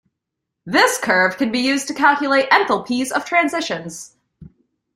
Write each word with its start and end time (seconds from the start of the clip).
This 0.65 0.97
curve 0.97 1.37
can 1.37 1.51
be 1.51 1.59
used 1.59 1.87
to 1.87 1.93
calculate 1.93 2.49
enthalpies 2.51 3.11
of 3.11 3.23
transitions. 3.23 4.15